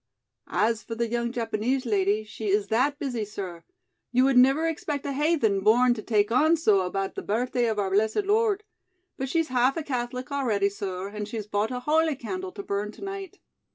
"As 0.47 0.81
for 0.81 0.95
the 0.95 1.07
young 1.07 1.31
Japanese 1.31 1.85
lady, 1.85 2.23
she 2.23 2.47
is 2.49 2.69
that 2.69 2.97
busy, 2.97 3.23
sir. 3.23 3.63
You 4.11 4.23
would 4.23 4.35
niver 4.35 4.67
expect 4.67 5.05
a 5.05 5.11
haythen 5.11 5.63
born 5.63 5.93
to 5.93 6.01
take 6.01 6.31
on 6.31 6.57
so 6.57 6.79
about 6.79 7.13
the 7.13 7.21
birthday 7.21 7.67
of 7.67 7.77
our 7.77 7.91
blessed 7.91 8.23
Lord. 8.25 8.63
But 9.17 9.29
she's 9.29 9.49
half 9.49 9.77
a 9.77 9.83
Catholic 9.83 10.31
already, 10.31 10.69
sir, 10.69 11.09
and 11.09 11.27
she's 11.27 11.45
bought 11.45 11.69
a 11.69 11.81
holy 11.81 12.15
candle 12.15 12.51
to 12.53 12.63
burn 12.63 12.91
to 12.93 13.03
night." 13.03 13.37